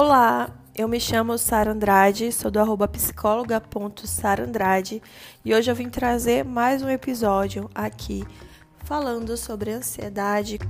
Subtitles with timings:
[0.00, 5.02] Olá, eu me chamo Sara Andrade, sou do arroba psicóloga.sarandrade
[5.44, 8.24] e hoje eu vim trazer mais um episódio aqui
[8.84, 10.60] falando sobre ansiedade.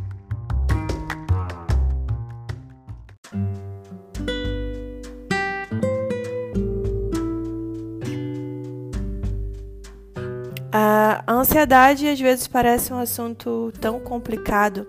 [10.72, 14.86] A ansiedade às vezes parece um assunto tão complicado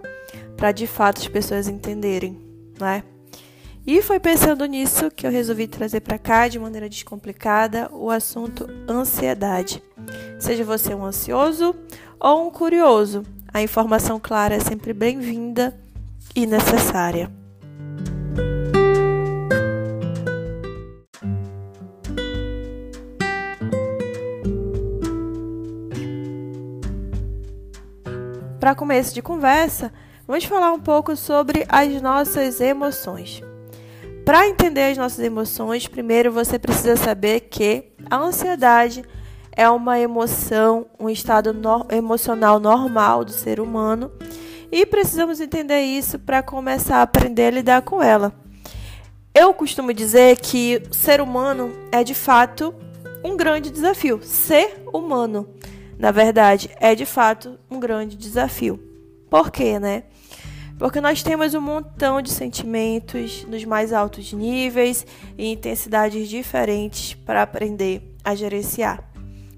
[0.55, 2.39] para de fato as pessoas entenderem,
[2.79, 3.03] né?
[3.91, 8.69] E foi pensando nisso que eu resolvi trazer para cá de maneira descomplicada o assunto
[8.87, 9.81] ansiedade.
[10.37, 11.75] Seja você um ansioso
[12.19, 15.75] ou um curioso, a informação clara é sempre bem-vinda
[16.35, 17.31] e necessária.
[28.59, 29.91] Para começo de conversa,
[30.27, 33.41] vamos falar um pouco sobre as nossas emoções.
[34.29, 39.03] Para entender as nossas emoções, primeiro você precisa saber que a ansiedade
[39.51, 44.11] é uma emoção, um estado no emocional normal do ser humano
[44.71, 48.31] e precisamos entender isso para começar a aprender a lidar com ela.
[49.33, 52.75] Eu costumo dizer que ser humano é de fato
[53.23, 54.19] um grande desafio.
[54.21, 55.49] Ser humano,
[55.97, 58.79] na verdade, é de fato um grande desafio.
[59.27, 60.03] Por quê, né?
[60.79, 65.05] Porque nós temos um montão de sentimentos nos mais altos níveis
[65.37, 69.03] e intensidades diferentes para aprender a gerenciar.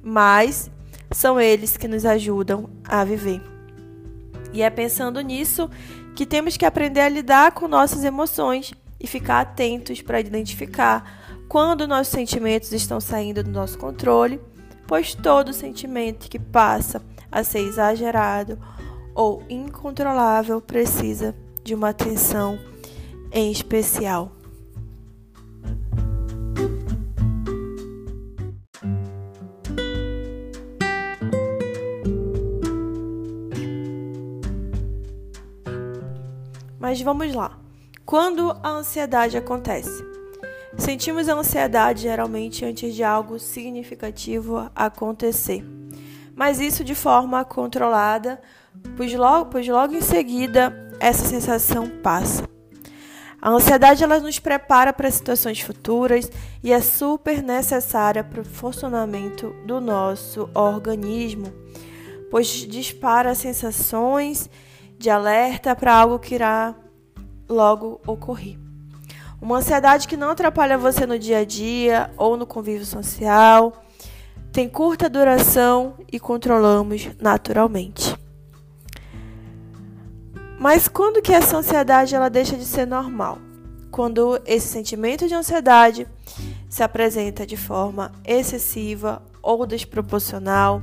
[0.01, 0.71] Mas
[1.11, 3.39] são eles que nos ajudam a viver.
[4.51, 5.69] E é pensando nisso
[6.15, 11.87] que temos que aprender a lidar com nossas emoções e ficar atentos para identificar quando
[11.87, 14.41] nossos sentimentos estão saindo do nosso controle,
[14.87, 16.99] pois todo sentimento que passa
[17.31, 18.57] a ser exagerado
[19.13, 22.57] ou incontrolável precisa de uma atenção
[23.31, 24.31] em especial.
[36.79, 37.57] Mas vamos lá.
[38.05, 40.03] Quando a ansiedade acontece?
[40.77, 45.63] Sentimos a ansiedade geralmente antes de algo significativo acontecer,
[46.41, 48.41] mas isso de forma controlada
[48.97, 52.49] pois logo, pois logo em seguida essa sensação passa.
[53.39, 56.31] A ansiedade ela nos prepara para situações futuras
[56.63, 61.53] e é super necessária para o funcionamento do nosso organismo,
[62.31, 64.49] pois dispara sensações
[64.97, 66.73] de alerta para algo que irá
[67.47, 68.57] logo ocorrer.
[69.39, 73.83] Uma ansiedade que não atrapalha você no dia a dia ou no convívio social,
[74.51, 78.15] tem curta duração e controlamos naturalmente.
[80.59, 83.39] Mas quando que essa ansiedade ela deixa de ser normal?
[83.89, 86.07] Quando esse sentimento de ansiedade
[86.69, 90.81] se apresenta de forma excessiva ou desproporcional,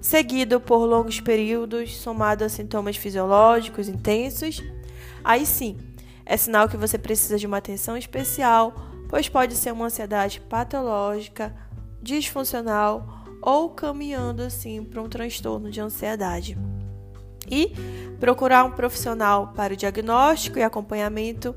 [0.00, 4.62] seguido por longos períodos, somado a sintomas fisiológicos intensos,
[5.22, 5.76] aí sim,
[6.26, 8.74] é sinal que você precisa de uma atenção especial,
[9.08, 11.54] pois pode ser uma ansiedade patológica,
[12.02, 16.58] disfuncional ou caminhando assim para um transtorno de ansiedade.
[17.48, 17.72] E
[18.20, 21.54] procurar um profissional para o diagnóstico e acompanhamento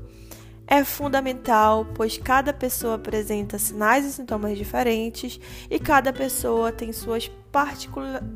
[0.66, 5.38] é fundamental, pois cada pessoa apresenta sinais e sintomas diferentes
[5.70, 7.30] e cada pessoa tem suas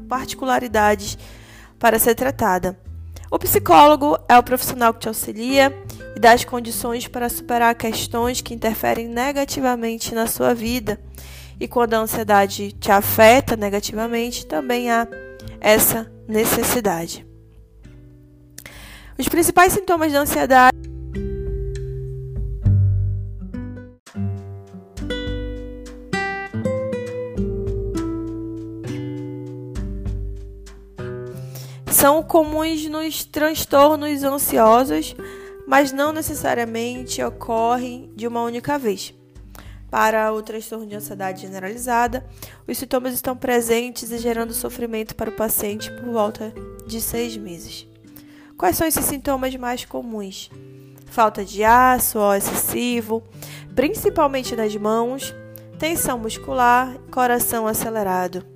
[0.09, 1.19] particularidades
[1.78, 2.78] para ser tratada.
[3.31, 5.72] O psicólogo é o profissional que te auxilia
[6.16, 11.00] e dá as condições para superar questões que interferem negativamente na sua vida.
[11.60, 15.06] E quando a ansiedade te afeta negativamente, também há
[15.60, 17.26] essa necessidade.
[19.19, 20.75] Os principais sintomas da ansiedade
[31.91, 35.15] são comuns nos transtornos ansiosos,
[35.68, 39.19] mas não necessariamente ocorrem de uma única vez.
[39.91, 42.25] Para o transtorno de ansiedade generalizada,
[42.66, 46.54] os sintomas estão presentes e gerando sofrimento para o paciente por volta
[46.87, 47.89] de seis meses.
[48.57, 50.48] Quais são esses sintomas mais comuns?
[51.07, 53.21] Falta de ar, suor excessivo,
[53.75, 55.34] principalmente nas mãos,
[55.77, 58.47] tensão muscular, coração acelerado,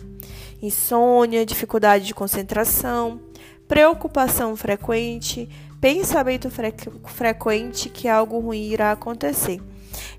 [0.62, 3.20] insônia, dificuldade de concentração,
[3.66, 5.48] preocupação frequente,
[5.80, 6.72] pensamento fre
[7.06, 9.60] frequente que algo ruim irá acontecer.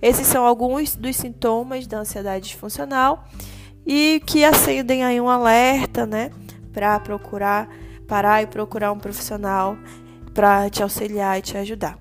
[0.02, 3.28] Esses são alguns dos sintomas da ansiedade disfuncional
[3.86, 6.32] e que acendem aí um alerta, né,
[6.74, 7.70] para procurar
[8.08, 9.78] parar e procurar um profissional
[10.34, 11.98] para te auxiliar e te ajudar.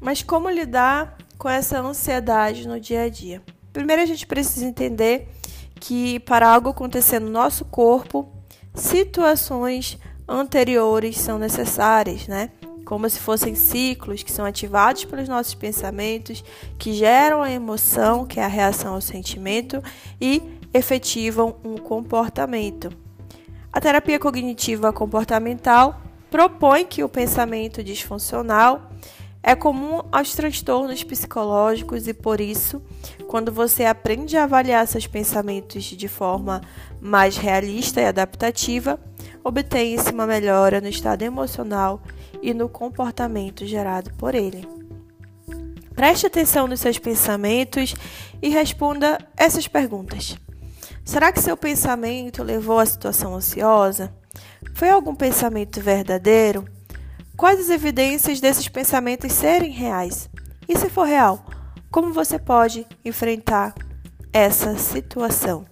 [0.00, 3.40] Mas como lidar com essa ansiedade no dia a dia?
[3.72, 5.28] Primeiro a gente precisa entender
[5.80, 8.32] que para algo acontecer no nosso corpo,
[8.74, 9.98] situações
[10.28, 12.50] anteriores são necessárias, né?
[12.84, 16.44] Como se fossem ciclos que são ativados pelos nossos pensamentos,
[16.78, 19.82] que geram a emoção, que é a reação ao sentimento,
[20.20, 20.42] e
[20.72, 22.90] efetivam um comportamento.
[23.72, 26.00] A terapia cognitiva comportamental
[26.30, 28.90] propõe que o pensamento disfuncional
[29.46, 32.82] é comum aos transtornos psicológicos e por isso,
[33.28, 36.62] quando você aprende a avaliar seus pensamentos de forma
[36.98, 38.98] mais realista e adaptativa,
[39.44, 42.02] obtém-se uma melhora no estado emocional
[42.40, 44.66] e no comportamento gerado por ele.
[45.94, 47.94] Preste atenção nos seus pensamentos
[48.40, 50.38] e responda essas perguntas.
[51.04, 54.10] Será que seu pensamento levou à situação ansiosa?
[54.74, 56.64] Foi algum pensamento verdadeiro?
[57.36, 60.30] Quais as evidências desses pensamentos serem reais?
[60.68, 61.44] E se for real,
[61.90, 63.74] como você pode enfrentar
[64.32, 65.66] essa situação?